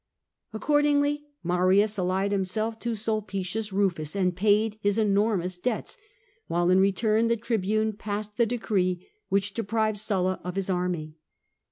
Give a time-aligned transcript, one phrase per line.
[0.51, 5.95] Accordingly Marius allied himself to Snlpicins Rufus and paid his enormous debts,
[6.47, 11.13] while in return the tribune passed the decree which deprived Sulla of his army.